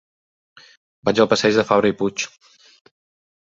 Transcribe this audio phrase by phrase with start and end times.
[1.09, 2.27] Vaig al passeig de Fabra i Puig.